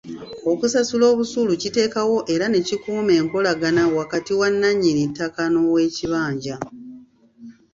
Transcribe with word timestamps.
Okusasula 0.51 1.05
obusuulu 1.13 1.53
kiteekawo 1.61 2.17
era 2.33 2.45
ne 2.49 2.59
kikuuma 2.67 3.11
enkolagana 3.21 3.81
wakati 3.99 4.31
wa 4.39 4.47
nnannyini 4.53 5.03
ttaka 5.09 5.43
n'ow'ekibanja. 5.51 6.55